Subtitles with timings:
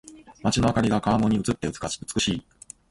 [0.43, 2.43] 街の灯りが川面に映って美しい。